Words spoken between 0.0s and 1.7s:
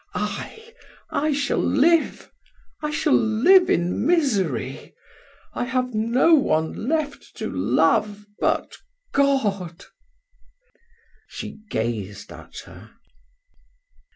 I I shall